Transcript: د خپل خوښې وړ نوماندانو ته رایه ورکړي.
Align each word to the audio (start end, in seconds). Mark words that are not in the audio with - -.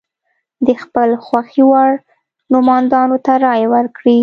د 0.65 0.67
خپل 0.83 1.09
خوښې 1.25 1.63
وړ 1.69 1.91
نوماندانو 2.51 3.17
ته 3.25 3.33
رایه 3.45 3.67
ورکړي. 3.73 4.17